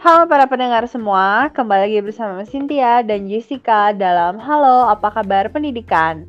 [0.00, 6.24] Halo para pendengar semua, kembali lagi bersama Cynthia dan Jessica dalam Halo, apa kabar pendidikan?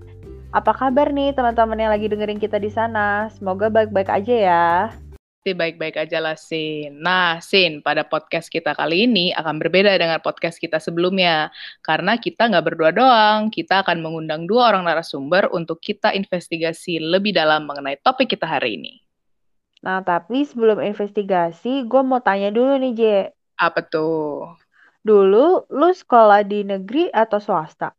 [0.51, 3.31] Apa kabar nih teman-teman yang lagi dengerin kita di sana?
[3.31, 4.67] Semoga baik-baik aja ya.
[5.15, 6.99] Pasti baik-baik aja lah, Sin.
[6.99, 11.47] Nah, Sin, pada podcast kita kali ini akan berbeda dengan podcast kita sebelumnya.
[11.79, 17.31] Karena kita nggak berdua doang, kita akan mengundang dua orang narasumber untuk kita investigasi lebih
[17.31, 18.99] dalam mengenai topik kita hari ini.
[19.79, 23.19] Nah, tapi sebelum investigasi, gue mau tanya dulu nih, Je.
[23.61, 24.57] Apa tuh?
[25.05, 27.93] Dulu, lu sekolah di negeri atau swasta?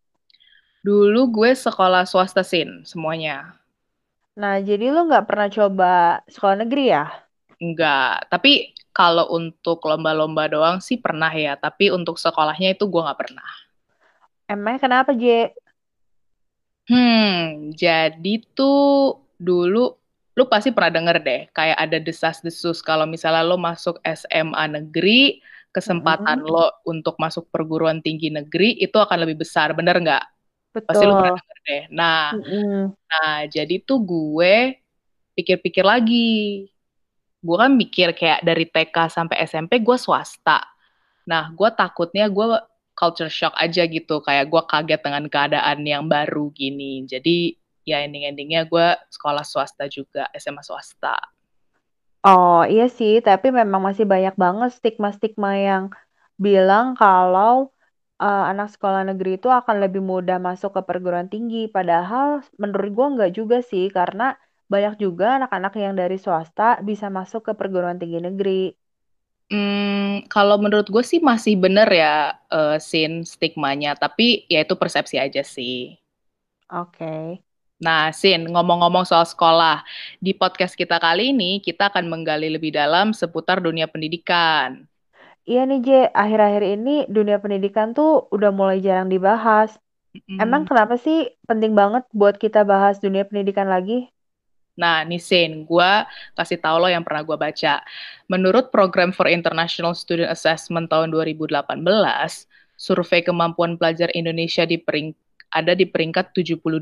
[0.83, 3.55] Dulu gue sekolah swasta, Sin, semuanya.
[4.35, 5.93] Nah, jadi lu nggak pernah coba
[6.27, 7.07] sekolah negeri ya?
[7.63, 13.21] Enggak, tapi kalau untuk lomba-lomba doang sih pernah ya, tapi untuk sekolahnya itu gue nggak
[13.23, 13.51] pernah.
[14.51, 15.55] Emangnya kenapa, Je?
[16.91, 20.02] Hmm, jadi tuh dulu
[20.33, 26.41] lu pasti pernah denger deh, kayak ada desas-desus kalau misalnya lo masuk SMA negeri, kesempatan
[26.41, 26.53] Mm-mm.
[26.53, 30.25] lo untuk masuk perguruan tinggi negeri itu akan lebih besar, bener nggak?
[30.89, 31.83] Pasti lu pernah denger deh.
[31.93, 32.97] Nah, Mm-mm.
[33.09, 34.55] nah jadi tuh gue
[35.37, 36.69] pikir-pikir lagi.
[37.43, 40.63] Gue kan mikir kayak dari TK sampai SMP gue swasta.
[41.27, 42.47] Nah, gue takutnya gue
[42.95, 47.03] culture shock aja gitu, kayak gue kaget dengan keadaan yang baru gini.
[47.09, 47.57] Jadi
[47.89, 51.17] ya ending-endingnya gue sekolah swasta juga, SMA swasta.
[52.23, 55.85] Oh, iya sih, tapi memang masih banyak banget stigma-stigma yang
[56.39, 57.75] bilang kalau
[58.23, 61.67] uh, anak sekolah negeri itu akan lebih mudah masuk ke perguruan tinggi.
[61.67, 64.39] Padahal menurut gua nggak juga sih, karena
[64.73, 68.63] banyak juga anak-anak yang dari swasta bisa masuk ke perguruan tinggi negeri.
[69.53, 73.93] Hmm, kalau menurut gue sih masih bener ya, uh, Sin, stigmanya.
[73.93, 76.01] Tapi ya itu persepsi aja sih.
[76.73, 77.45] Oke.
[77.83, 79.83] Nah, Sin, ngomong-ngomong soal sekolah,
[80.23, 84.87] di podcast kita kali ini kita akan menggali lebih dalam seputar dunia pendidikan.
[85.51, 89.75] Iya nih, Je, akhir-akhir ini dunia pendidikan tuh udah mulai jarang dibahas.
[90.39, 90.69] Emang Mm.
[90.71, 94.07] kenapa sih penting banget buat kita bahas dunia pendidikan lagi?
[94.73, 95.91] Nah, nih Sin, gue
[96.39, 97.85] kasih tahu lo yang pernah gue baca.
[98.33, 102.49] Menurut Program for International Student Assessment tahun 2018,
[102.81, 105.22] survei kemampuan pelajar Indonesia di peringkat
[105.53, 106.73] ada di peringkat 72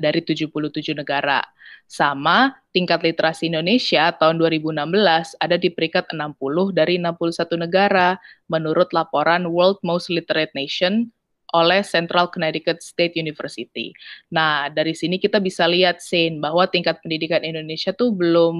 [0.00, 1.44] dari 77 negara.
[1.84, 8.16] Sama tingkat literasi Indonesia tahun 2016 ada di peringkat 60 dari 61 negara
[8.48, 11.12] menurut laporan World Most Literate Nation
[11.54, 13.94] oleh Central Connecticut State University.
[14.34, 18.56] Nah, dari sini kita bisa lihat Sin bahwa tingkat pendidikan Indonesia tuh belum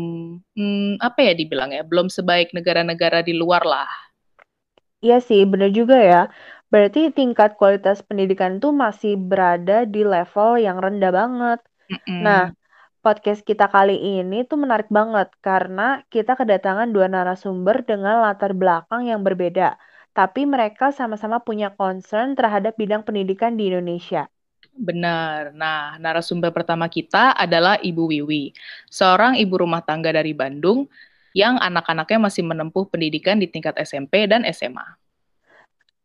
[0.54, 3.90] hmm, apa ya dibilang ya, belum sebaik negara-negara di luar lah.
[5.04, 6.22] Iya sih, bener juga ya.
[6.72, 11.60] Berarti tingkat kualitas pendidikan tuh masih berada di level yang rendah banget.
[12.26, 12.56] Nah, Mm-mm.
[13.04, 15.82] podcast kita kali ini tuh menarik banget karena
[16.14, 19.78] kita kedatangan dua narasumber dengan latar belakang yang berbeda.
[20.18, 24.22] Tapi mereka sama-sama punya concern terhadap bidang pendidikan di Indonesia.
[24.74, 25.54] Benar.
[25.54, 28.50] Nah, narasumber pertama kita adalah Ibu Wiwi,
[28.90, 30.90] seorang ibu rumah tangga dari Bandung
[31.30, 34.86] yang anak-anaknya masih menempuh pendidikan di tingkat SMP dan SMA.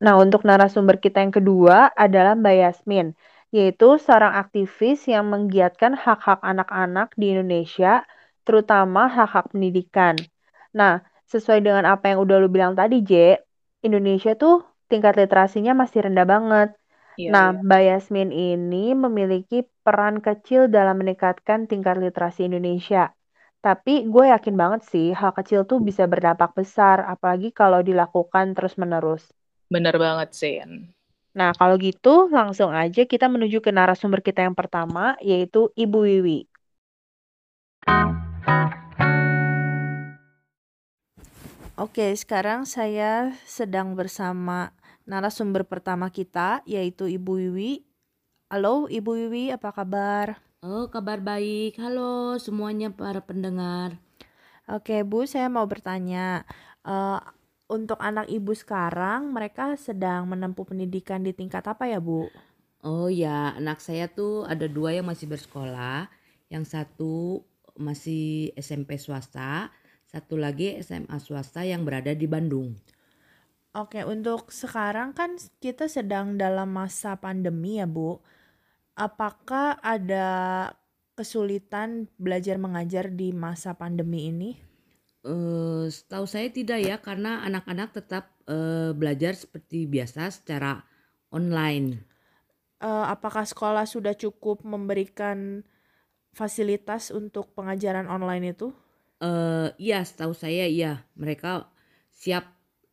[0.06, 3.08] Nah, untuk narasumber kita yang kedua adalah Mbak Yasmin,
[3.56, 8.04] yaitu seorang aktivis yang menggiatkan hak-hak anak-anak di Indonesia,
[8.48, 10.16] terutama hak-hak pendidikan.
[10.80, 13.36] Nah, sesuai dengan apa yang udah lu bilang tadi, J,
[13.88, 16.70] Indonesia tuh tingkat literasinya masih rendah banget.
[17.18, 17.60] Iya, Nah, iya.
[17.66, 23.12] Mbak Yasmin ini memiliki peran kecil dalam meningkatkan tingkat literasi Indonesia.
[23.64, 29.24] Tapi gue yakin banget sih, hal kecil tuh bisa berdampak besar, apalagi kalau dilakukan terus-menerus.
[29.70, 30.90] Benar banget, Sin.
[31.38, 36.40] Nah, kalau gitu langsung aja kita menuju ke narasumber kita yang pertama, yaitu Ibu Wiwi.
[41.78, 44.74] Oke, sekarang saya sedang bersama
[45.06, 47.86] narasumber pertama kita, yaitu Ibu Wiwi.
[48.50, 50.42] Halo, Ibu Wiwi, apa kabar?
[50.66, 51.78] Oh, kabar baik.
[51.78, 54.02] Halo semuanya para pendengar.
[54.66, 56.44] Oke, Bu, saya mau bertanya,
[56.84, 57.22] eh,
[57.70, 62.26] untuk anak Ibu sekarang, mereka sedang menempuh pendidikan di tingkat apa ya, Bu?
[62.82, 66.10] Oh ya, anak saya tuh ada dua yang masih bersekolah.
[66.50, 67.46] Yang satu
[67.78, 69.70] masih SMP swasta,
[70.10, 72.74] satu lagi SMA swasta yang berada di Bandung.
[73.78, 78.18] Oke, untuk sekarang kan kita sedang dalam masa pandemi ya, Bu.
[78.98, 80.28] Apakah ada
[81.14, 84.69] kesulitan belajar mengajar di masa pandemi ini?
[85.20, 90.80] Eh, setahu saya tidak ya, karena anak-anak tetap eh, belajar seperti biasa secara
[91.36, 92.00] online.
[92.80, 95.68] Eh, apakah sekolah sudah cukup memberikan
[96.32, 98.72] fasilitas untuk pengajaran online itu?
[99.20, 101.68] Eh, iya, setahu saya iya, mereka
[102.08, 102.48] siap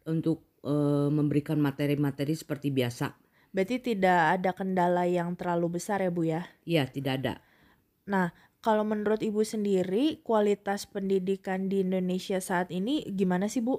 [0.07, 3.11] untuk uh, memberikan materi-materi seperti biasa.
[3.51, 6.47] Berarti tidak ada kendala yang terlalu besar ya Bu ya?
[6.63, 7.35] Iya, tidak ada.
[8.07, 8.31] Nah,
[8.67, 13.79] kalau menurut Ibu sendiri kualitas pendidikan di Indonesia saat ini gimana sih Bu?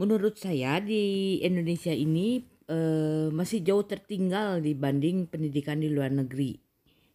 [0.00, 2.40] Menurut saya di Indonesia ini
[2.72, 6.56] uh, masih jauh tertinggal dibanding pendidikan di luar negeri.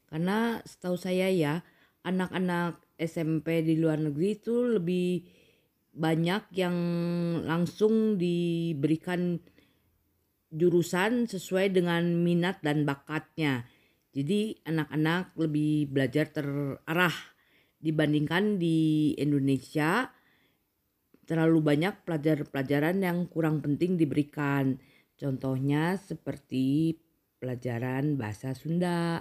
[0.06, 1.66] Karena setahu saya ya,
[2.06, 5.26] anak-anak SMP di luar negeri itu lebih
[5.98, 6.78] banyak yang
[7.42, 9.42] langsung diberikan
[10.54, 13.66] jurusan sesuai dengan minat dan bakatnya.
[14.16, 17.16] Jadi anak-anak lebih belajar terarah
[17.84, 20.08] dibandingkan di Indonesia
[21.28, 24.80] terlalu banyak pelajaran-pelajaran yang kurang penting diberikan.
[25.20, 26.96] Contohnya seperti
[27.44, 29.20] pelajaran bahasa Sunda.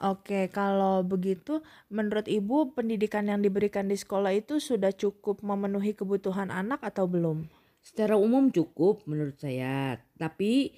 [0.00, 1.60] Oke, kalau begitu
[1.92, 7.44] menurut Ibu pendidikan yang diberikan di sekolah itu sudah cukup memenuhi kebutuhan anak atau belum?
[7.80, 10.72] Secara umum cukup menurut saya, tapi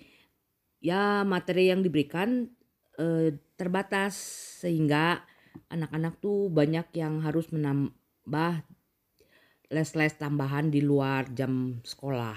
[0.82, 2.50] ya materi yang diberikan
[2.98, 4.16] eh, terbatas
[4.64, 5.22] sehingga
[5.68, 8.64] anak-anak tuh banyak yang harus menambah
[9.72, 12.36] les-les tambahan di luar jam sekolah.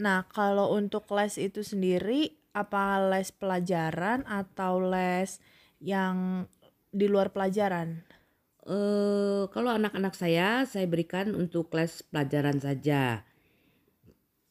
[0.00, 5.38] Nah, kalau untuk les itu sendiri apa les pelajaran atau les
[5.78, 6.46] yang
[6.90, 8.02] di luar pelajaran?
[8.66, 13.24] Uh, kalau anak-anak saya, saya berikan untuk les pelajaran saja.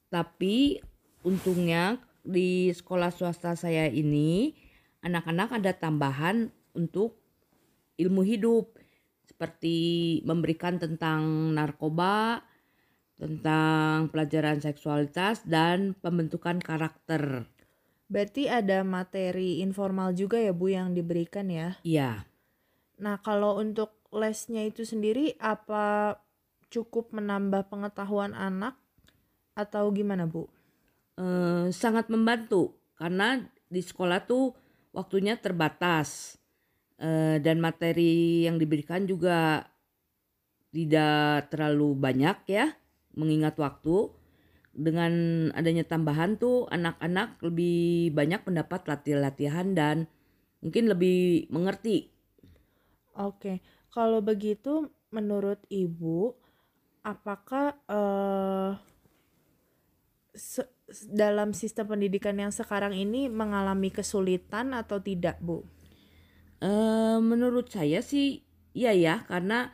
[0.10, 0.82] Tapi
[1.22, 4.56] untungnya di sekolah swasta saya ini,
[5.04, 7.20] anak-anak ada tambahan untuk
[8.00, 8.76] ilmu hidup.
[9.28, 12.42] Seperti memberikan tentang narkoba,
[13.20, 17.46] tentang pelajaran seksualitas dan pembentukan karakter.
[18.10, 21.78] Berarti ada materi informal juga ya Bu yang diberikan ya?
[21.86, 22.26] Iya.
[22.98, 26.18] Nah kalau untuk lesnya itu sendiri apa
[26.74, 28.74] cukup menambah pengetahuan anak
[29.54, 30.50] atau gimana Bu?
[31.20, 34.56] Eh, sangat membantu karena di sekolah tuh
[34.94, 36.40] waktunya terbatas
[36.98, 39.66] eh, dan materi yang diberikan juga
[40.70, 42.74] tidak terlalu banyak ya
[43.18, 44.14] mengingat waktu
[44.70, 45.14] dengan
[45.58, 50.06] adanya tambahan tuh anak-anak lebih banyak mendapat latihan-latihan dan
[50.62, 52.14] mungkin lebih mengerti.
[53.18, 53.60] Oke,
[53.92, 56.38] kalau begitu menurut ibu,
[57.04, 58.78] apakah uh,
[60.34, 60.66] se
[61.10, 65.62] dalam sistem pendidikan yang sekarang ini mengalami kesulitan atau tidak, bu?
[66.60, 68.44] Uh, menurut saya sih,
[68.74, 69.74] iya ya, karena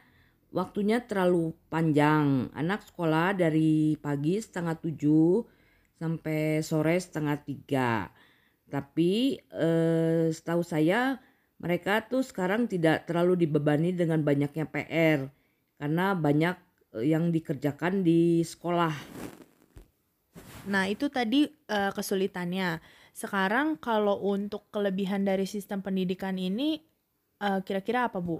[0.55, 2.47] waktunya terlalu panjang.
[2.55, 5.43] Anak sekolah dari pagi setengah tujuh
[5.99, 8.07] sampai sore setengah tiga.
[8.71, 11.19] Tapi eh, setahu saya
[11.59, 15.19] mereka tuh sekarang tidak terlalu dibebani dengan banyaknya PR
[15.75, 16.55] karena banyak
[16.97, 18.95] eh, yang dikerjakan di sekolah.
[20.65, 22.81] Nah itu tadi uh, kesulitannya.
[23.15, 26.83] Sekarang kalau untuk kelebihan dari sistem pendidikan ini
[27.35, 28.39] kira kira-kira apa Bu?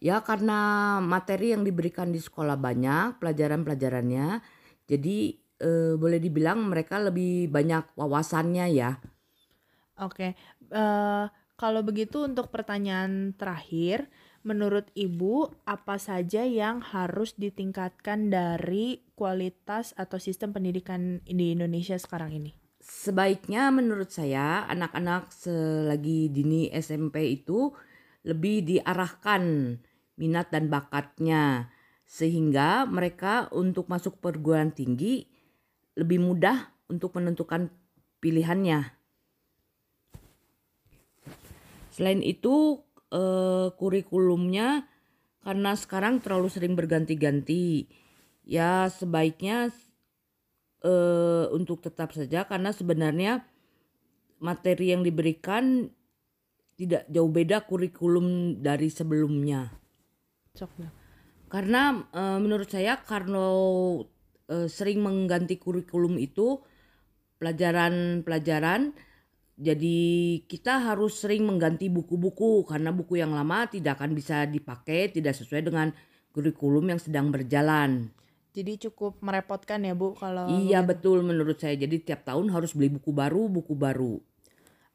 [0.00, 4.42] Ya karena materi yang diberikan di sekolah banyak pelajaran-pelajarannya,
[4.84, 5.16] jadi
[5.60, 9.00] eh, boleh dibilang mereka lebih banyak wawasannya ya.
[10.02, 10.34] Oke,
[10.74, 14.10] uh, kalau begitu untuk pertanyaan terakhir,
[14.44, 22.36] menurut Ibu apa saja yang harus ditingkatkan dari kualitas atau sistem pendidikan di Indonesia sekarang
[22.36, 22.52] ini?
[22.84, 27.72] Sebaiknya menurut saya anak-anak selagi dini SMP itu
[28.28, 29.74] lebih diarahkan
[30.20, 31.72] minat dan bakatnya
[32.04, 35.24] sehingga mereka untuk masuk perguruan tinggi
[35.96, 37.72] lebih mudah untuk menentukan
[38.20, 38.92] pilihannya.
[41.88, 42.83] Selain itu
[43.14, 44.90] eh, kurikulumnya
[45.46, 47.86] karena sekarang terlalu sering berganti-ganti
[48.42, 49.70] ya sebaiknya
[50.82, 53.46] eh, untuk tetap saja karena sebenarnya
[54.42, 55.88] materi yang diberikan
[56.74, 59.70] tidak jauh beda kurikulum dari sebelumnya.
[61.50, 63.46] Karena e, menurut saya karena
[64.50, 66.58] e, sering mengganti kurikulum itu
[67.38, 68.90] pelajaran-pelajaran
[69.54, 69.98] jadi
[70.50, 75.62] kita harus sering mengganti buku-buku karena buku yang lama tidak akan bisa dipakai tidak sesuai
[75.62, 75.94] dengan
[76.34, 78.10] kurikulum yang sedang berjalan.
[78.54, 81.74] Jadi cukup merepotkan ya Bu kalau Iya betul menurut saya.
[81.78, 84.18] Jadi tiap tahun harus beli buku baru, buku baru.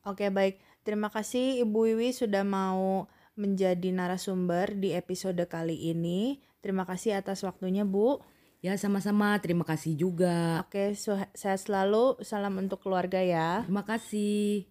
[0.04, 0.60] Oke baik.
[0.84, 3.08] Terima kasih Ibu Wiwi sudah mau
[3.40, 6.44] menjadi narasumber di episode kali ini.
[6.60, 8.20] Terima kasih atas waktunya, Bu.
[8.60, 9.40] Ya, sama-sama.
[9.40, 10.68] Terima kasih juga.
[10.68, 10.92] Oke,
[11.32, 12.20] sehat selalu.
[12.20, 13.64] Salam untuk keluarga ya.
[13.64, 14.68] Terima kasih.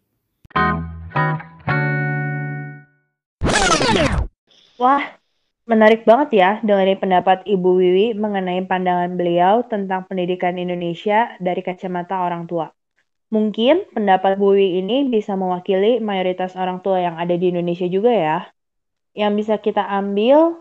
[4.77, 5.19] Wah,
[5.69, 12.25] Menarik banget ya dengerin pendapat Ibu Wiwi mengenai pandangan beliau tentang pendidikan Indonesia dari kacamata
[12.25, 12.73] orang tua.
[13.29, 18.09] Mungkin pendapat Bu Wiwi ini bisa mewakili mayoritas orang tua yang ada di Indonesia juga
[18.09, 18.39] ya.
[19.13, 20.57] Yang bisa kita ambil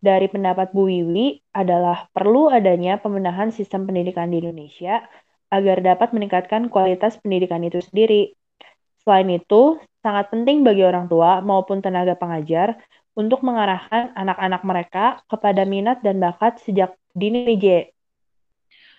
[0.00, 5.02] dari pendapat Bu Wiwi adalah perlu adanya pembenahan sistem pendidikan di Indonesia
[5.50, 8.34] agar dapat meningkatkan kualitas pendidikan itu sendiri.
[9.02, 12.78] Selain itu, sangat penting bagi orang tua maupun tenaga pengajar
[13.16, 17.90] untuk mengarahkan anak-anak mereka kepada minat dan bakat sejak dini J.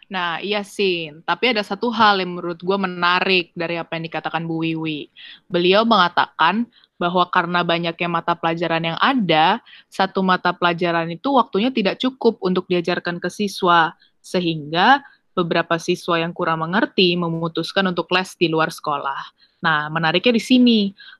[0.08, 1.12] Nah, iya sih.
[1.27, 5.12] Tapi ada satu hal yang menurut gue menarik dari apa yang dikatakan Bu Wiwi.
[5.51, 12.01] Beliau mengatakan bahwa karena banyaknya mata pelajaran yang ada, satu mata pelajaran itu waktunya tidak
[12.01, 13.94] cukup untuk diajarkan ke siswa.
[14.22, 15.06] Sehingga
[15.38, 19.22] beberapa siswa yang kurang mengerti memutuskan untuk les di luar sekolah.
[19.62, 20.80] Nah, menariknya di sini,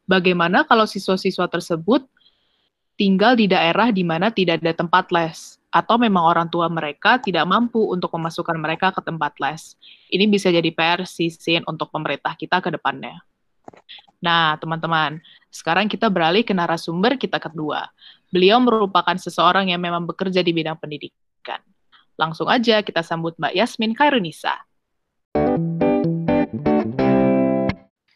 [0.10, 2.06] bagaimana kalau siswa-siswa tersebut
[2.98, 7.46] tinggal di daerah di mana tidak ada tempat les, atau memang orang tua mereka tidak
[7.46, 9.78] mampu untuk memasukkan mereka ke tempat les.
[10.10, 13.22] Ini bisa jadi PR sisin untuk pemerintah kita ke depannya.
[14.18, 17.88] Nah, teman-teman, sekarang kita beralih ke narasumber kita kedua.
[18.28, 21.64] Beliau merupakan seseorang yang memang bekerja di bidang pendidikan.
[22.20, 24.68] Langsung aja kita sambut Mbak Yasmin Kairunisa.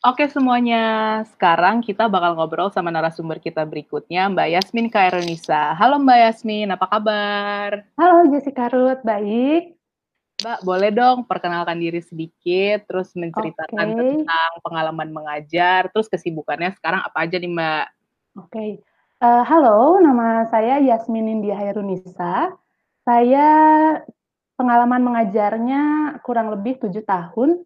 [0.01, 5.77] Oke semuanya, sekarang kita bakal ngobrol sama narasumber kita berikutnya, Mbak Yasmin Kairunisa.
[5.77, 7.85] Halo Mbak Yasmin, apa kabar?
[8.01, 9.80] Halo Jessica Ruth, baik.
[10.41, 13.97] Mbak, boleh dong perkenalkan diri sedikit, terus menceritakan okay.
[14.25, 17.85] tentang pengalaman mengajar, terus kesibukannya sekarang apa aja nih Mbak?
[18.41, 18.69] Oke, okay.
[19.21, 22.57] uh, eh, halo, nama saya Yasmin India Hairunisa.
[23.05, 23.47] Saya
[24.57, 25.81] pengalaman mengajarnya
[26.25, 27.61] kurang lebih tujuh tahun,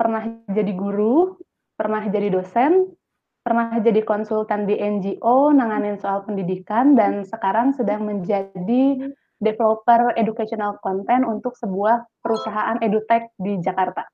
[0.00, 1.36] pernah jadi guru,
[1.76, 2.96] pernah jadi dosen,
[3.44, 11.24] pernah jadi konsultan di NGO, nanganin soal pendidikan, dan sekarang sedang menjadi developer educational content
[11.28, 14.08] untuk sebuah perusahaan edutech di Jakarta.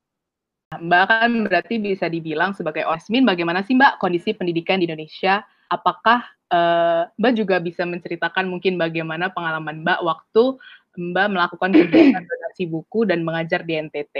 [0.73, 5.45] Mbak kan berarti bisa dibilang sebagai Osmin, bagaimana sih Mbak kondisi pendidikan di Indonesia?
[5.69, 10.45] Apakah uh, Mbak juga bisa menceritakan mungkin bagaimana pengalaman Mbak waktu
[10.93, 14.17] Mbak melakukan kegiatan donasi buku dan mengajar di NTT?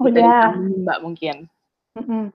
[0.00, 0.56] Oh ya.
[0.56, 1.36] Mbak mungkin.
[1.96, 2.32] Mhm.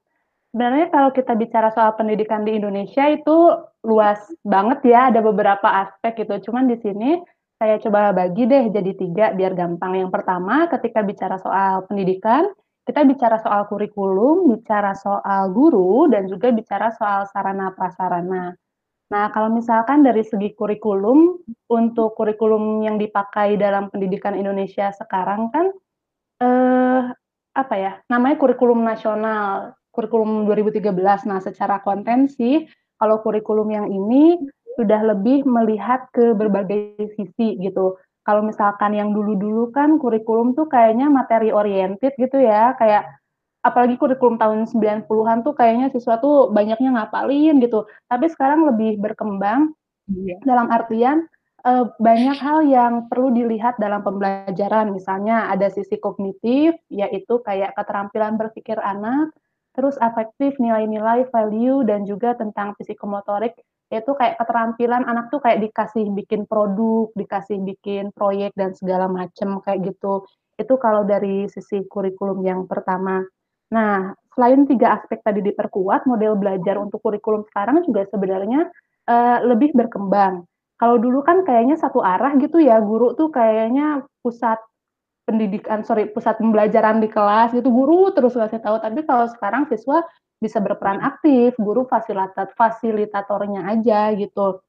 [0.57, 6.25] Sebenarnya kalau kita bicara soal pendidikan di Indonesia itu luas banget ya, ada beberapa aspek
[6.25, 6.49] gitu.
[6.49, 7.21] Cuman di sini
[7.61, 10.01] saya coba bagi deh jadi tiga biar gampang.
[10.01, 12.49] Yang pertama ketika bicara soal pendidikan,
[12.89, 18.57] kita bicara soal kurikulum, bicara soal guru, dan juga bicara soal sarana prasarana.
[19.13, 21.37] Nah, kalau misalkan dari segi kurikulum,
[21.69, 25.69] untuk kurikulum yang dipakai dalam pendidikan Indonesia sekarang kan,
[26.41, 27.13] eh,
[27.53, 31.25] apa ya, namanya kurikulum nasional, kurikulum 2013.
[31.25, 32.70] Nah, secara konten sih,
[33.01, 34.38] kalau kurikulum yang ini
[34.77, 37.98] sudah lebih melihat ke berbagai sisi gitu.
[38.22, 43.10] Kalau misalkan yang dulu-dulu kan kurikulum tuh kayaknya materi oriented gitu ya, kayak
[43.66, 47.89] apalagi kurikulum tahun 90-an tuh kayaknya siswa tuh banyaknya ngapalin gitu.
[48.06, 49.74] Tapi sekarang lebih berkembang
[50.13, 50.38] iya.
[50.46, 51.25] dalam artian
[51.66, 54.94] uh, banyak hal yang perlu dilihat dalam pembelajaran.
[54.94, 59.34] Misalnya ada sisi kognitif, yaitu kayak keterampilan berpikir anak,
[59.77, 63.53] terus afektif, nilai-nilai, value, dan juga tentang psikomotorik,
[63.93, 69.62] yaitu kayak keterampilan anak tuh kayak dikasih bikin produk, dikasih bikin proyek, dan segala macem
[69.62, 70.25] kayak gitu.
[70.57, 73.22] Itu kalau dari sisi kurikulum yang pertama.
[73.69, 78.74] Nah, selain tiga aspek tadi diperkuat, model belajar untuk kurikulum sekarang juga sebenarnya
[79.05, 84.62] uh, lebih berkembang kalau dulu kan kayaknya satu arah gitu ya, guru tuh kayaknya pusat
[85.27, 88.79] pendidikan, sorry, pusat pembelajaran di kelas gitu, guru terus ngasih tahu.
[88.79, 90.07] Tapi kalau sekarang siswa
[90.39, 94.63] bisa berperan aktif, guru fasilitator fasilitatornya aja gitu.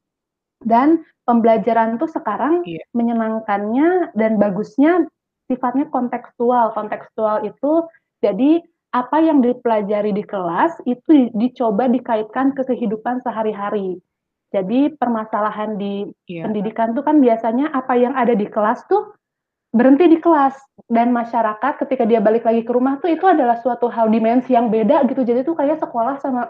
[0.59, 2.83] Dan pembelajaran tuh sekarang yeah.
[2.91, 5.07] menyenangkannya dan bagusnya
[5.47, 6.75] sifatnya kontekstual.
[6.75, 7.87] Kontekstual itu
[8.19, 8.59] jadi
[8.91, 14.03] apa yang dipelajari di kelas itu dicoba dikaitkan ke kehidupan sehari-hari.
[14.50, 16.43] Jadi permasalahan di yeah.
[16.49, 19.15] pendidikan tuh kan biasanya apa yang ada di kelas tuh
[19.69, 20.57] berhenti di kelas
[20.89, 24.73] dan masyarakat ketika dia balik lagi ke rumah tuh itu adalah suatu hal dimensi yang
[24.73, 25.23] beda gitu.
[25.25, 26.49] Jadi tuh kayak sekolah sama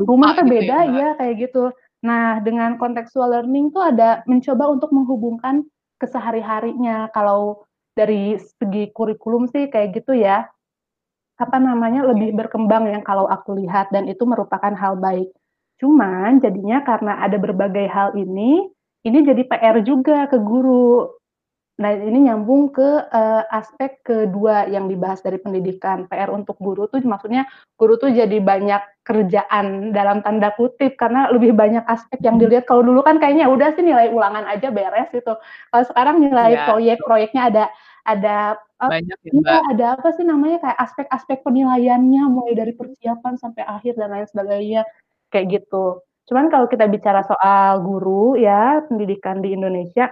[0.00, 1.70] rumah tuh gitu beda ya, ya kayak gitu.
[1.98, 5.66] Nah, dengan contextual learning tuh ada mencoba untuk menghubungkan
[5.98, 7.10] kesehari-harinya.
[7.10, 7.66] Kalau
[7.98, 10.46] dari segi kurikulum sih kayak gitu ya.
[11.38, 15.30] Apa namanya lebih berkembang yang kalau aku lihat dan itu merupakan hal baik.
[15.78, 18.66] Cuman jadinya karena ada berbagai hal ini,
[19.06, 21.17] ini jadi PR juga ke guru.
[21.78, 26.10] Nah, ini nyambung ke uh, aspek kedua yang dibahas dari pendidikan.
[26.10, 27.46] PR untuk guru tuh maksudnya
[27.78, 32.66] guru tuh jadi banyak kerjaan dalam tanda kutip karena lebih banyak aspek yang dilihat.
[32.66, 35.38] Kalau dulu kan kayaknya udah sih nilai ulangan aja beres gitu.
[35.70, 36.66] Kalau sekarang nilai ya.
[36.66, 37.64] proyek-proyeknya ada
[38.02, 39.62] ada banyak ya, Mbak.
[39.78, 44.82] ada apa sih namanya kayak aspek-aspek penilaiannya mulai dari persiapan sampai akhir dan lain sebagainya
[45.30, 46.02] kayak gitu.
[46.26, 50.10] Cuman kalau kita bicara soal guru ya pendidikan di Indonesia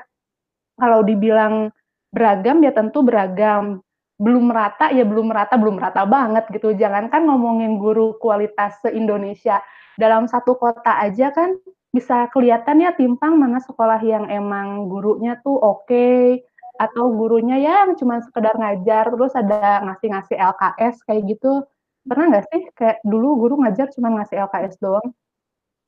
[0.77, 1.73] kalau dibilang
[2.13, 3.81] beragam ya tentu beragam.
[4.17, 6.73] Belum merata ya belum merata, belum merata banget gitu.
[6.73, 9.61] Jangankan ngomongin guru kualitas se-Indonesia.
[10.01, 11.57] Dalam satu kota aja kan
[11.93, 16.45] bisa kelihatan ya timpang mana sekolah yang emang gurunya tuh oke okay,
[16.77, 21.65] atau gurunya yang cuma sekedar ngajar terus ada ngasih-ngasih LKS kayak gitu.
[22.05, 25.13] Pernah nggak sih kayak dulu guru ngajar cuma ngasih LKS doang?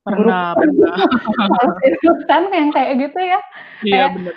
[0.08, 0.96] Pernah, pernah.
[2.30, 3.40] kan yang kayak gitu ya.
[3.84, 4.34] Iya, benar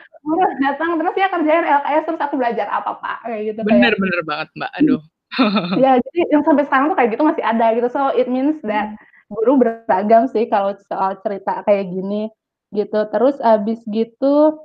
[0.61, 3.17] datang terus ya kerjain LKS terus aku belajar apa pak?
[3.25, 4.01] Kayak gitu bener kayak.
[4.01, 4.71] bener banget mbak.
[4.77, 5.01] Aduh.
[5.79, 7.87] Ya jadi yang sampai sekarang tuh kayak gitu masih ada gitu.
[7.87, 8.99] So it means that
[9.31, 12.27] guru beragam sih kalau soal cerita kayak gini
[12.75, 13.07] gitu.
[13.09, 14.59] Terus abis gitu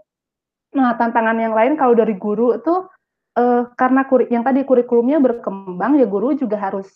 [0.74, 2.90] nah tantangan yang lain kalau dari guru tuh
[3.38, 6.90] uh, karena kurik yang tadi kurikulumnya berkembang ya guru juga harus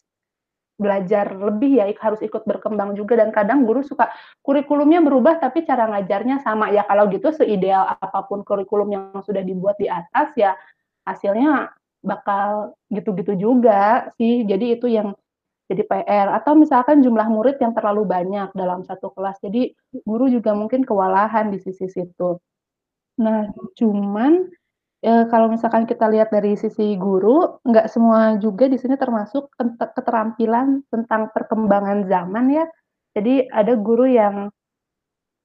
[0.80, 3.20] belajar lebih ya harus ikut berkembang juga.
[3.20, 4.08] Dan kadang guru suka
[4.40, 6.88] kurikulumnya berubah tapi cara ngajarnya sama ya.
[6.88, 10.56] Kalau gitu seideal apa pun kurikulum yang sudah dibuat di atas ya
[11.04, 14.48] hasilnya bakal gitu-gitu juga sih.
[14.48, 15.12] Jadi itu yang
[15.70, 19.38] jadi PR atau misalkan jumlah murid yang terlalu banyak dalam satu kelas.
[19.38, 19.70] Jadi
[20.02, 22.42] guru juga mungkin kewalahan di sisi situ.
[23.22, 23.46] Nah
[23.78, 24.50] cuman
[25.00, 29.48] Ya, kalau misalkan kita lihat dari sisi guru, nggak semua juga di sini termasuk
[29.96, 32.64] keterampilan tentang perkembangan zaman ya.
[33.16, 34.52] Jadi ada guru yang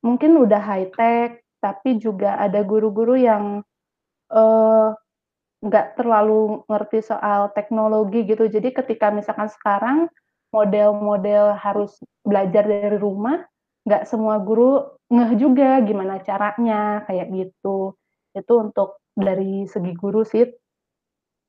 [0.03, 3.63] mungkin udah high tech, tapi juga ada guru-guru yang
[4.35, 4.91] uh,
[5.63, 8.51] nggak terlalu ngerti soal teknologi gitu.
[8.51, 10.11] Jadi ketika misalkan sekarang
[10.51, 11.95] model-model harus
[12.27, 13.39] belajar dari rumah,
[13.87, 17.95] nggak semua guru ngeh juga gimana caranya kayak gitu.
[18.35, 20.45] Itu untuk dari segi guru sih.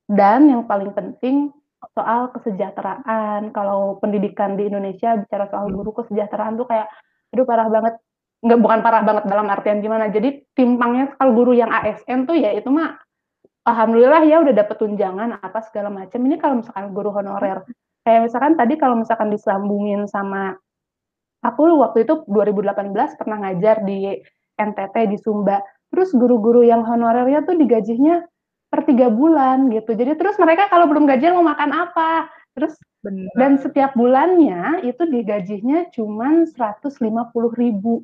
[0.06, 1.50] Dan yang paling penting
[1.92, 3.50] soal kesejahteraan.
[3.50, 6.88] Kalau pendidikan di Indonesia bicara soal guru kesejahteraan tuh kayak
[7.34, 7.94] aduh parah banget.
[8.46, 10.06] Nggak bukan parah banget dalam artian gimana.
[10.08, 12.94] Jadi timpangnya kalau guru yang ASN tuh ya itu mah
[13.66, 16.22] alhamdulillah ya udah dapet tunjangan apa segala macam.
[16.22, 17.66] Ini kalau misalkan guru honorer
[18.06, 20.54] kayak misalkan tadi kalau misalkan disambungin sama
[21.42, 24.14] aku waktu itu 2018 pernah ngajar di
[24.54, 25.58] NTT di Sumba
[25.90, 28.26] terus guru-guru yang honorernya tuh digajinya
[28.70, 29.94] per tiga bulan gitu.
[29.94, 32.28] Jadi terus mereka kalau belum gajian mau makan apa?
[32.56, 33.30] Terus Benar.
[33.38, 38.02] dan setiap bulannya itu digajinya cuma seratus lima puluh ribu.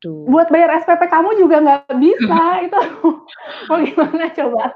[0.00, 0.24] Tuh.
[0.32, 2.80] buat bayar SPP kamu juga nggak bisa itu.
[3.68, 4.72] Mau gimana coba?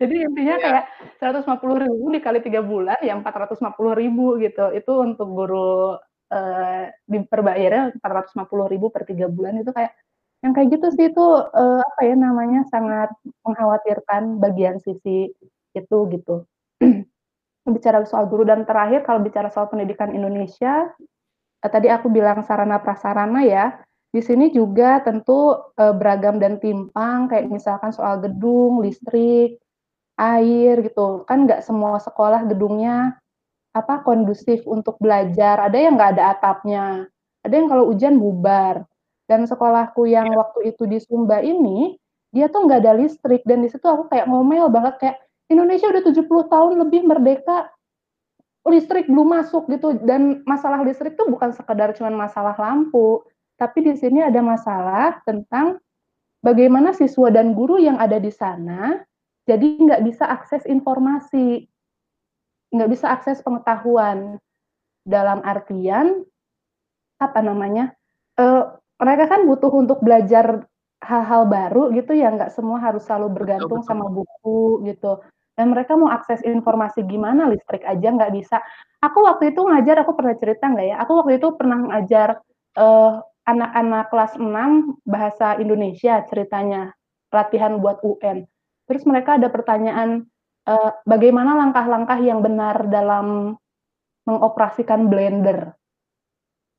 [0.00, 0.62] Jadi intinya ya.
[0.64, 0.84] kayak
[1.20, 4.72] seratus lima puluh ribu dikali tiga bulan ya empat ratus lima puluh ribu gitu.
[4.72, 6.00] Itu untuk guru
[6.32, 9.60] eh, diperbayarnya empat ratus lima puluh ribu per tiga bulan.
[9.60, 9.92] Itu kayak
[10.44, 13.08] yang kayak gitu sih itu uh, apa ya namanya sangat
[13.48, 15.32] mengkhawatirkan bagian sisi
[15.72, 16.44] itu gitu.
[17.64, 20.92] bicara soal guru dan terakhir kalau bicara soal pendidikan Indonesia
[21.64, 23.80] uh, tadi aku bilang sarana prasarana ya.
[24.14, 29.58] Di sini juga tentu uh, beragam dan timpang kayak misalkan soal gedung, listrik,
[30.20, 31.24] air gitu.
[31.24, 33.16] Kan nggak semua sekolah gedungnya
[33.72, 35.66] apa kondusif untuk belajar.
[35.66, 37.08] Ada yang nggak ada atapnya.
[37.42, 38.84] Ada yang kalau hujan bubar
[39.24, 40.36] dan sekolahku yang ya.
[40.36, 41.96] waktu itu di Sumba ini,
[42.34, 43.42] dia tuh nggak ada listrik.
[43.48, 45.16] Dan di situ aku kayak ngomel banget kayak
[45.48, 47.72] Indonesia udah 70 tahun lebih merdeka.
[48.64, 49.96] Listrik belum masuk gitu.
[50.00, 53.24] Dan masalah listrik tuh bukan sekedar cuma masalah lampu.
[53.56, 55.78] Tapi di sini ada masalah tentang
[56.40, 58.98] bagaimana siswa dan guru yang ada di sana
[59.44, 61.68] jadi nggak bisa akses informasi
[62.74, 64.40] nggak bisa akses pengetahuan.
[65.04, 66.24] Dalam artian
[67.20, 67.92] apa namanya
[68.40, 70.66] uh, mereka kan butuh untuk belajar
[71.04, 75.20] hal-hal baru gitu ya, nggak semua harus selalu bergantung betul, sama buku gitu.
[75.54, 78.58] Dan mereka mau akses informasi gimana listrik aja nggak bisa.
[78.98, 80.96] Aku waktu itu ngajar, aku pernah cerita nggak ya?
[81.04, 82.42] Aku waktu itu pernah ngajar
[82.80, 86.90] uh, anak-anak kelas 6 bahasa Indonesia ceritanya,
[87.30, 88.48] latihan buat UN.
[88.88, 90.26] Terus mereka ada pertanyaan,
[90.66, 93.54] uh, bagaimana langkah-langkah yang benar dalam
[94.24, 95.76] mengoperasikan blender?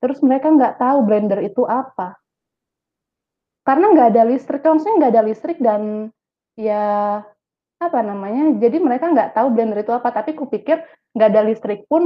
[0.06, 2.14] Terus mereka nggak tahu blender itu apa.
[3.66, 6.14] Karena nggak ada listrik, maksudnya nggak ada listrik dan
[6.54, 6.86] ya
[7.82, 10.14] apa namanya, jadi mereka nggak tahu blender itu apa.
[10.14, 10.86] Tapi kupikir
[11.18, 12.06] nggak ada listrik pun,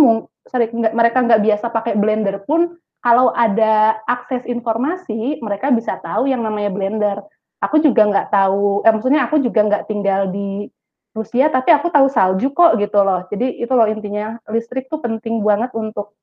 [0.96, 6.72] mereka nggak biasa pakai blender pun, kalau ada akses informasi, mereka bisa tahu yang namanya
[6.72, 7.20] blender.
[7.60, 10.72] aku juga nggak tahu, eh, maksudnya aku juga nggak tinggal di
[11.12, 13.28] Rusia, tapi aku tahu salju kok gitu loh.
[13.28, 16.16] Jadi itu loh intinya, listrik tuh penting banget untuk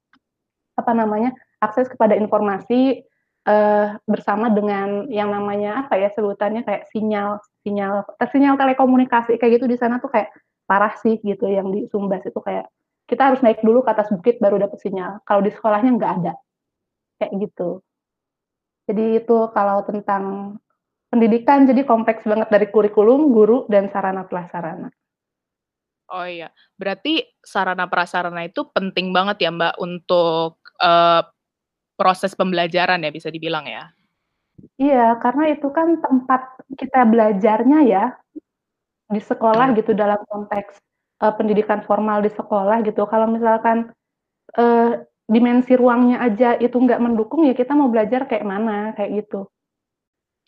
[0.81, 3.05] apa namanya akses kepada informasi
[3.49, 9.67] uh, bersama dengan yang namanya apa ya sebutannya kayak sinyal sinyal sinyal telekomunikasi kayak gitu
[9.71, 10.31] di sana tuh kayak
[10.67, 12.67] parah sih gitu yang di Sumbas itu kayak
[13.07, 15.23] kita harus naik dulu ke atas bukit baru dapat sinyal.
[15.23, 16.35] Kalau di sekolahnya nggak ada
[17.23, 17.81] kayak gitu.
[18.91, 20.57] Jadi itu kalau tentang
[21.11, 24.91] pendidikan jadi kompleks banget dari kurikulum, guru, dan sarana prasarana.
[26.07, 31.23] Oh iya, berarti sarana prasarana itu penting banget ya Mbak untuk uh,
[31.97, 33.91] proses pembelajaran ya bisa dibilang ya?
[34.81, 38.05] Iya, karena itu kan tempat kita belajarnya ya
[39.13, 39.77] di sekolah hmm.
[39.81, 40.81] gitu dalam konteks
[41.21, 43.05] uh, pendidikan formal di sekolah gitu.
[43.09, 43.93] Kalau misalkan
[44.57, 49.49] uh, dimensi ruangnya aja itu nggak mendukung ya kita mau belajar kayak mana kayak gitu.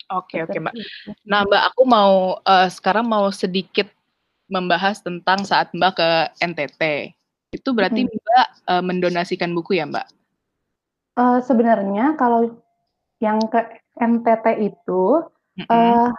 [0.09, 0.73] Oke oke, Mbak.
[1.29, 3.85] Nah, Mbak, aku mau uh, sekarang mau sedikit
[4.49, 6.09] membahas tentang saat Mbak ke
[6.41, 6.81] NTT.
[7.53, 8.09] Itu berarti hmm.
[8.09, 10.18] Mbak uh, mendonasikan buku ya, Mbak?
[11.17, 12.61] Uh, sebenarnya kalau
[13.19, 13.59] yang ke
[13.99, 15.03] NTT itu
[15.59, 15.67] hmm.
[15.67, 16.09] uh,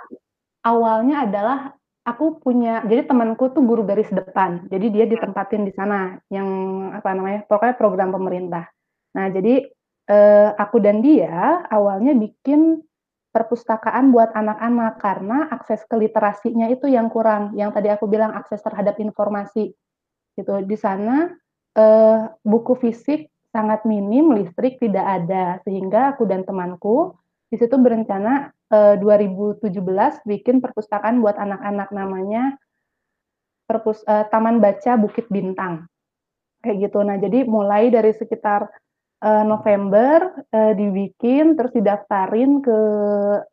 [0.66, 1.58] awalnya adalah
[2.04, 4.68] aku punya jadi temanku tuh guru garis depan.
[4.68, 6.48] Jadi dia ditempatin di sana yang
[6.92, 7.46] apa namanya?
[7.48, 8.68] Pokoknya program pemerintah.
[9.16, 9.66] Nah, jadi
[10.12, 12.84] uh, aku dan dia awalnya bikin
[13.30, 17.54] perpustakaan buat anak-anak karena akses ke literasinya itu yang kurang.
[17.54, 19.70] Yang tadi aku bilang akses terhadap informasi.
[20.34, 20.54] Gitu.
[20.66, 21.30] Di sana
[21.78, 27.18] eh, buku fisik sangat minim, listrik tidak ada sehingga aku dan temanku
[27.50, 29.70] di situ berencana eh, 2017
[30.26, 32.54] bikin perpustakaan buat anak-anak namanya
[33.66, 35.90] perpus eh, Taman Baca Bukit Bintang.
[36.62, 36.98] Kayak gitu.
[37.02, 38.68] Nah, jadi mulai dari sekitar
[39.24, 42.78] uh, November uh, dibikin terus didaftarin ke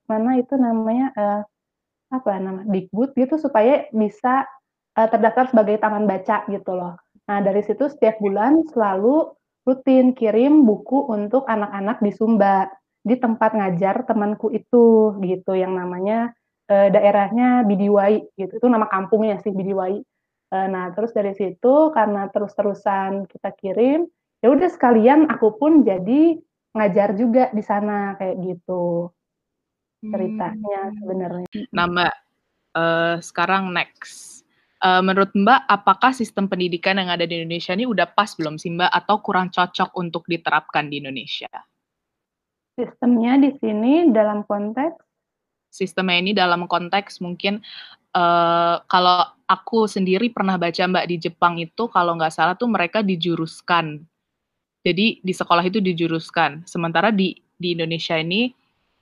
[0.07, 1.41] mana itu namanya uh,
[2.07, 4.47] apa nama Dikbud gitu supaya bisa
[4.95, 6.95] uh, terdaftar sebagai taman baca gitu loh.
[7.27, 9.35] Nah dari situ setiap bulan selalu
[9.67, 12.71] rutin kirim buku untuk anak-anak di Sumba
[13.03, 16.31] di tempat ngajar temanku itu gitu yang namanya
[16.71, 19.99] uh, daerahnya Bidiwai gitu itu nama kampungnya sih Bidiwai.
[20.47, 24.07] Uh, nah terus dari situ karena terus-terusan kita kirim
[24.39, 26.39] ya udah sekalian aku pun jadi
[26.71, 29.11] ngajar juga di sana kayak gitu
[29.99, 30.95] ceritanya hmm.
[31.01, 31.47] sebenarnya.
[31.73, 32.13] Nah Mbak,
[32.77, 34.36] uh, sekarang next.
[34.77, 38.69] Uh, menurut Mbak, apakah sistem pendidikan yang ada di Indonesia ini udah pas belum sih
[38.77, 41.49] Mbak atau kurang cocok untuk diterapkan di Indonesia?
[42.77, 45.01] Sistemnya di sini dalam konteks?
[45.73, 47.57] Sistemnya ini dalam konteks mungkin
[48.13, 53.01] uh, kalau aku sendiri pernah baca Mbak di Jepang itu kalau nggak salah tuh mereka
[53.01, 54.05] dijuruskan
[54.87, 56.63] jadi di sekolah itu dijuruskan.
[56.63, 58.55] Sementara di di Indonesia ini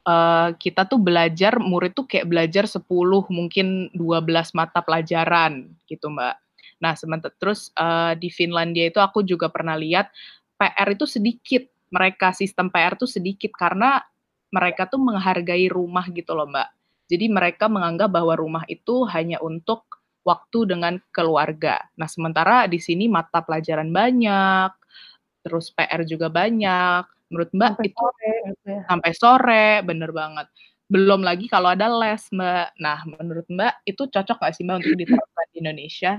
[0.06, 2.86] uh, kita tuh belajar murid tuh kayak belajar 10
[3.34, 6.36] mungkin 12 mata pelajaran gitu, Mbak.
[6.80, 10.14] Nah, sementara terus uh, di Finlandia itu aku juga pernah lihat
[10.56, 11.66] PR itu sedikit.
[11.90, 14.02] Mereka sistem PR tuh sedikit karena
[14.52, 16.70] mereka tuh menghargai rumah gitu loh, Mbak.
[17.06, 19.86] Jadi mereka menganggap bahwa rumah itu hanya untuk
[20.26, 21.86] waktu dengan keluarga.
[21.96, 24.74] Nah, sementara di sini mata pelajaran banyak,
[25.46, 27.15] terus PR juga banyak.
[27.36, 28.82] Menurut Mbak sampai itu sore, gitu ya.
[28.88, 30.48] sampai sore, bener banget.
[30.88, 32.68] Belum lagi kalau ada les, Mbak.
[32.80, 36.12] Nah, menurut Mbak itu cocok nggak sih Mbak untuk diterapkan di Indonesia?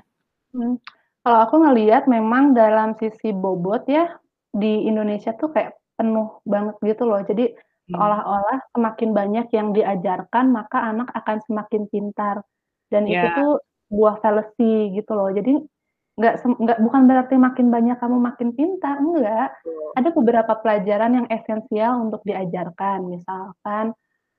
[0.52, 0.76] Hmm.
[1.24, 4.12] Kalau aku ngelihat memang dalam sisi bobot ya
[4.52, 7.24] di Indonesia tuh kayak penuh banget gitu loh.
[7.24, 7.96] Jadi hmm.
[7.96, 12.44] seolah-olah semakin banyak yang diajarkan maka anak akan semakin pintar
[12.92, 13.24] dan yeah.
[13.24, 13.52] itu tuh
[13.88, 15.32] buah fallacy gitu loh.
[15.32, 15.64] Jadi
[16.16, 19.52] nggak nggak bukan berarti makin banyak kamu makin pintar enggak.
[20.00, 23.04] Ada beberapa pelajaran yang esensial untuk diajarkan.
[23.04, 23.92] Misalkan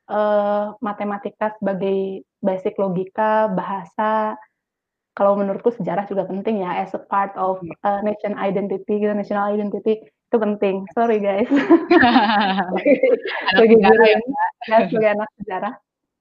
[0.09, 4.33] uh, matematika sebagai basic logika bahasa
[5.17, 9.49] kalau menurutku sejarah juga penting ya as a part of uh, nation identity gitu national
[9.49, 10.85] identity itu penting.
[10.97, 11.49] Sorry guys.
[13.53, 14.19] Sebagai guru ya,
[14.65, 15.73] ya sebagai anak sejarah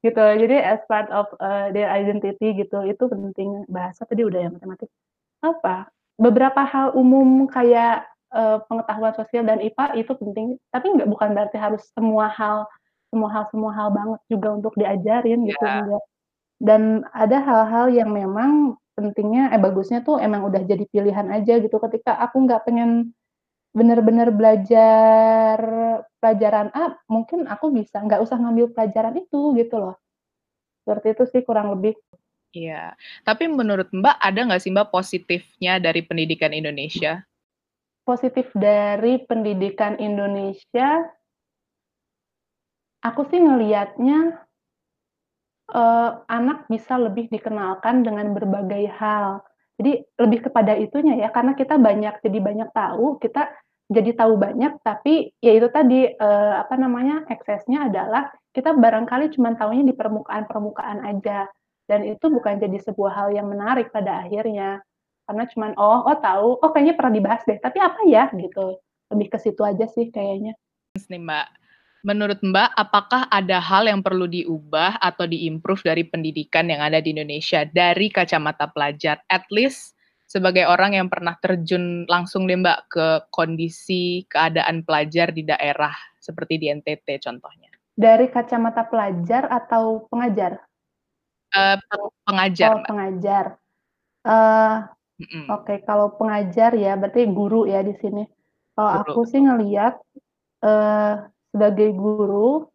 [0.04, 0.24] gitu.
[0.46, 3.64] Jadi as part of uh, their identity gitu itu penting.
[3.72, 4.88] Bahasa tadi udah ya matematik
[5.44, 11.32] apa, beberapa hal umum kayak, uh, pengetahuan sosial dan IPA itu penting, tapi nggak bukan
[11.32, 12.68] berarti harus semua hal
[13.10, 15.80] semua hal semua hal banget juga untuk diajarin gitu, yeah.
[15.82, 16.04] enggak.
[16.56, 21.76] Dan ada hal-hal yang memang pentingnya eh, bagusnya tuh emang udah jadi pilihan aja gitu
[21.76, 23.12] ketika aku nggak pengen
[23.76, 25.60] bener-bener belajar
[26.16, 30.00] pelajaran A, mungkin aku bisa nggak usah ngambil pelajaran itu gitu loh.
[30.80, 31.92] Seperti itu sih kurang lebih.
[32.54, 32.94] Iya,
[33.26, 37.24] tapi menurut Mbak ada nggak sih Mbak positifnya dari pendidikan Indonesia?
[38.06, 41.04] Positif dari pendidikan Indonesia,
[43.02, 44.46] aku sih ngelihatnya
[45.74, 49.42] uh, anak bisa lebih dikenalkan dengan berbagai hal.
[49.76, 53.52] Jadi lebih kepada itunya ya, karena kita banyak jadi banyak tahu, kita
[53.92, 59.52] jadi tahu banyak, tapi ya itu tadi, uh, apa namanya, eksesnya adalah kita barangkali cuma
[59.54, 61.46] tahunya di permukaan-permukaan aja,
[61.86, 64.82] dan itu bukan jadi sebuah hal yang menarik pada akhirnya.
[65.26, 68.78] Karena cuman, oh oh tahu, oh kayaknya pernah dibahas deh, tapi apa ya, gitu.
[69.10, 70.54] Lebih ke situ aja sih kayaknya.
[71.10, 71.46] Nih Mbak,
[72.06, 77.14] menurut Mbak, apakah ada hal yang perlu diubah atau diimprove dari pendidikan yang ada di
[77.14, 79.22] Indonesia dari kacamata pelajar?
[79.26, 85.46] At least sebagai orang yang pernah terjun langsung deh Mbak ke kondisi keadaan pelajar di
[85.46, 87.70] daerah seperti di NTT contohnya.
[87.94, 90.65] Dari kacamata pelajar atau pengajar?
[91.54, 91.76] Uh,
[92.26, 92.70] pengajar.
[92.72, 92.88] Oh, Mbak.
[92.88, 93.44] pengajar.
[95.22, 95.44] -mm.
[95.48, 98.26] Oke, okay, kalau pengajar ya berarti guru ya di sini.
[98.76, 99.96] Kalau aku sih ngelihat
[100.66, 102.68] uh, sebagai guru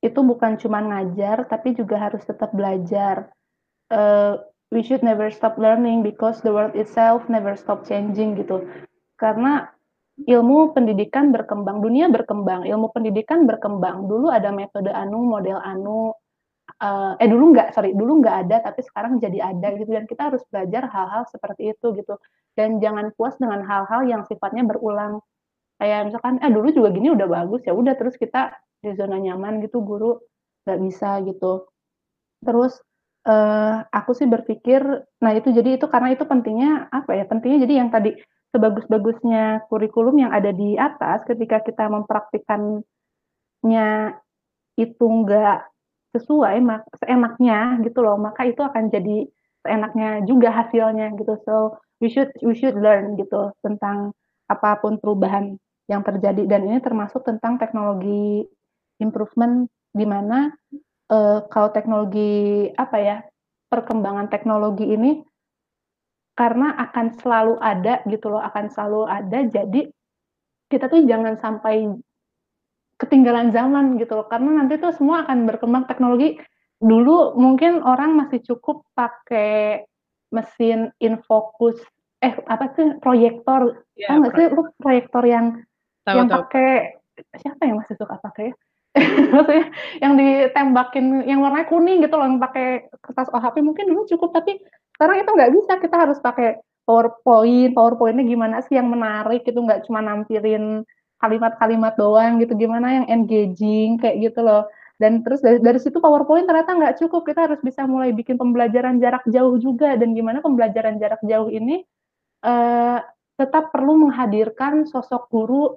[0.00, 3.30] itu bukan cuma ngajar tapi juga harus tetap belajar.
[3.92, 4.42] Uh,
[4.74, 8.66] we should never stop learning because the world itself never stop changing gitu.
[9.20, 9.68] Karena
[10.26, 14.10] ilmu pendidikan berkembang, dunia berkembang, ilmu pendidikan berkembang.
[14.10, 16.16] Dulu ada metode anu, model anu,
[16.80, 19.90] uh, eh dulu nggak, sorry, dulu nggak ada, tapi sekarang jadi ada gitu.
[19.92, 22.16] Dan kita harus belajar hal-hal seperti itu gitu.
[22.56, 25.20] Dan jangan puas dengan hal-hal yang sifatnya berulang.
[25.80, 29.64] Kayak misalkan, eh dulu juga gini udah bagus ya, udah terus kita di zona nyaman
[29.64, 30.20] gitu, guru
[30.68, 31.68] nggak bisa gitu.
[32.44, 32.76] Terus
[33.28, 34.80] uh, aku sih berpikir,
[35.20, 37.24] nah itu jadi itu karena itu pentingnya apa ya?
[37.24, 38.12] Pentingnya jadi yang tadi
[38.50, 44.18] sebagus-bagusnya kurikulum yang ada di atas ketika kita mempraktikannya
[44.74, 45.69] itu enggak
[46.14, 48.18] sesuai mak seenaknya gitu loh.
[48.18, 49.26] Maka itu akan jadi
[49.62, 51.34] seenaknya juga hasilnya gitu.
[51.46, 54.16] So we should we should learn gitu tentang
[54.50, 56.46] apa pun perubahan yang terjadi.
[56.46, 58.46] Dan ini termasuk tentang teknologi
[59.00, 60.50] improvement di mana
[61.10, 63.16] uh, kalau teknologi apa ya
[63.70, 65.22] perkembangan teknologi ini
[66.34, 69.38] karena akan selalu ada gitu loh, akan selalu ada.
[69.44, 69.90] Jadi
[70.70, 71.90] kita tuh jangan sampai
[73.00, 75.88] ketinggalan zaman gitu loh, karena nanti tuh semua akan berkembang.
[75.88, 76.36] Teknologi.
[76.80, 79.84] Dulu mungkin orang masih cukup pakai
[80.32, 81.76] mesin infocus,
[82.24, 85.60] eh apa sih proyektor, ya, tau nggak sih lu proyektor yang
[86.08, 86.96] tahu, yang pakai
[87.36, 88.56] siapa yang masih suka pakai?
[89.34, 89.68] Maksudnya
[90.00, 94.56] yang ditembakin yang warnanya kuning gitu loh, yang pakai kertas OHP mungkin dulu cukup, tapi
[94.96, 99.84] sekarang itu nggak bisa, kita harus pakai PowerPoint, PowerPoint-nya gimana sih yang menarik gitu, nggak
[99.84, 100.80] cuma nampilin
[101.20, 104.66] kalimat-kalimat doang gitu, gimana yang engaging kayak gitu loh.
[105.00, 109.00] Dan terus dari, dari situ PowerPoint ternyata nggak cukup, kita harus bisa mulai bikin pembelajaran
[109.00, 111.84] jarak jauh juga dan gimana pembelajaran jarak jauh ini
[112.44, 113.00] uh,
[113.40, 115.76] tetap perlu menghadirkan sosok guru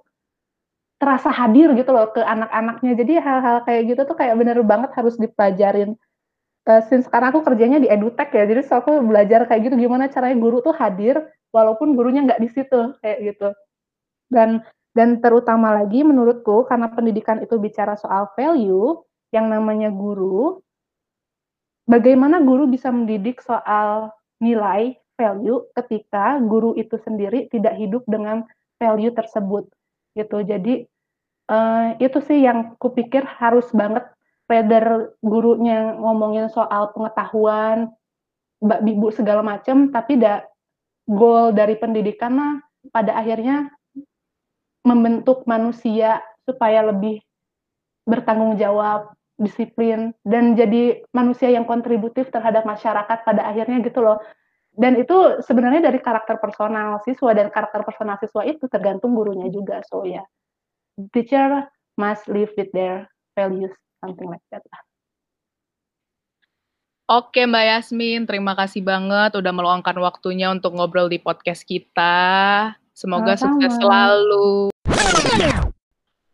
[0.99, 2.91] terasa hadir gitu loh ke anak-anaknya.
[2.99, 5.95] Jadi hal-hal kayak gitu tuh kayak bener banget harus dipelajarin
[6.67, 10.07] uh, since sekarang aku kerjanya di edutech ya, jadi so aku belajar kayak gitu gimana
[10.11, 11.19] caranya guru tuh hadir
[11.51, 13.49] walaupun gurunya nggak di situ kayak gitu.
[14.31, 19.01] Dan dan terutama lagi menurutku karena pendidikan itu bicara soal value
[19.33, 20.61] yang namanya guru,
[21.89, 28.45] bagaimana guru bisa mendidik soal nilai value ketika guru itu sendiri tidak hidup dengan
[28.77, 29.65] value tersebut
[30.13, 30.45] gitu.
[30.45, 30.85] Jadi
[31.49, 34.05] uh, itu sih yang kupikir harus banget
[34.45, 37.89] whether gurunya ngomongin soal pengetahuan,
[38.61, 40.45] mbak ibu segala macam, tapi da,
[41.09, 42.53] goal dari pendidikan mah
[42.93, 43.73] pada akhirnya
[44.83, 47.23] membentuk manusia supaya lebih
[48.03, 54.19] bertanggung jawab, disiplin, dan jadi manusia yang kontributif terhadap masyarakat pada akhirnya gitu loh.
[54.73, 59.79] Dan itu sebenarnya dari karakter personal siswa dan karakter personal siswa itu tergantung gurunya juga.
[59.87, 60.25] So ya, yeah.
[61.13, 63.05] teacher must live with their
[63.37, 64.81] values something like that lah.
[67.07, 72.73] Oke Mbak Yasmin, terima kasih banget udah meluangkan waktunya untuk ngobrol di podcast kita.
[72.95, 73.59] Semoga Sama-sama.
[73.59, 74.72] sukses selalu.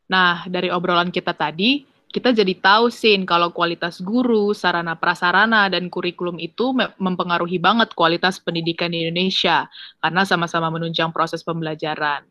[0.09, 5.93] Nah, dari obrolan kita tadi, kita jadi tahu sih kalau kualitas guru, sarana prasarana, dan
[5.93, 9.69] kurikulum itu mempengaruhi banget kualitas pendidikan di Indonesia
[10.01, 12.25] karena sama-sama menunjang proses pembelajaran.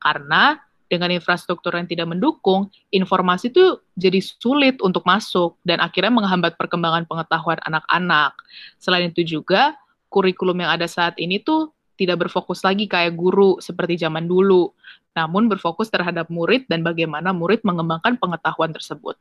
[0.00, 0.56] Karena
[0.88, 7.04] dengan infrastruktur yang tidak mendukung, informasi itu jadi sulit untuk masuk dan akhirnya menghambat perkembangan
[7.04, 8.32] pengetahuan anak-anak.
[8.80, 9.76] Selain itu juga,
[10.08, 14.72] kurikulum yang ada saat ini tuh tidak berfokus lagi kayak guru seperti zaman dulu,
[15.16, 19.16] namun berfokus terhadap murid dan bagaimana murid mengembangkan pengetahuan tersebut.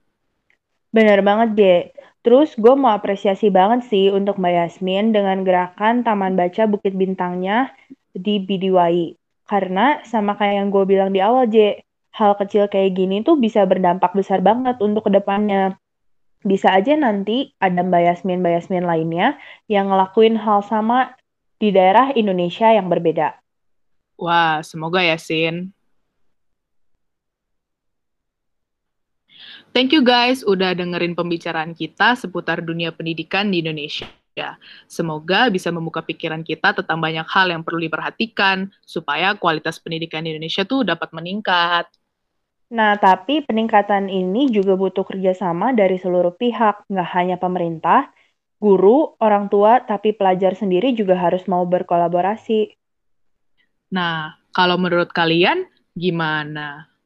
[0.92, 1.62] Benar banget, J.
[2.26, 7.72] Terus gue mau apresiasi banget sih untuk Mbak Yasmin dengan gerakan Taman Baca Bukit Bintangnya
[8.12, 9.16] di BDYI.
[9.48, 11.80] Karena sama kayak yang gue bilang di awal, J,
[12.18, 15.78] hal kecil kayak gini tuh bisa berdampak besar banget untuk ke depannya.
[16.44, 19.40] Bisa aja nanti ada Mbak Yasmin-Mbak Yasmin lainnya
[19.72, 21.16] yang ngelakuin hal sama
[21.62, 23.38] di daerah Indonesia yang berbeda.
[24.18, 25.77] Wah, semoga ya, Sin.
[29.78, 34.10] Thank you guys udah dengerin pembicaraan kita seputar dunia pendidikan di Indonesia.
[34.90, 40.34] Semoga bisa membuka pikiran kita tentang banyak hal yang perlu diperhatikan supaya kualitas pendidikan di
[40.34, 41.94] Indonesia tuh dapat meningkat.
[42.74, 48.10] Nah, tapi peningkatan ini juga butuh kerjasama dari seluruh pihak, nggak hanya pemerintah,
[48.58, 52.74] guru, orang tua, tapi pelajar sendiri juga harus mau berkolaborasi.
[53.94, 56.97] Nah, kalau menurut kalian gimana?